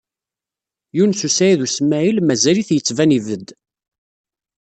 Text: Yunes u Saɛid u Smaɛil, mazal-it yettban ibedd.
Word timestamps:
Yunes 0.95 1.21
u 1.27 1.29
Saɛid 1.31 1.59
u 1.65 1.67
Smaɛil, 1.69 2.17
mazal-it 2.21 2.69
yettban 2.75 3.15
ibedd. 3.17 3.47